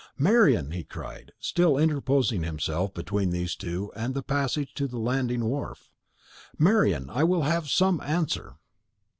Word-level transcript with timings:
"Marian!" 0.17 0.71
he 0.71 0.83
cried, 0.83 1.31
still 1.39 1.77
interposing 1.77 2.41
himself 2.41 2.91
between 2.91 3.29
these 3.29 3.55
two 3.55 3.91
and 3.95 4.15
the 4.15 4.23
passage 4.23 4.73
to 4.73 4.87
the 4.87 4.97
landing 4.97 5.45
wharf. 5.45 5.91
"Marian, 6.57 7.07
I 7.11 7.23
will 7.23 7.43
have 7.43 7.69
some 7.69 8.01
answer!" 8.03 8.55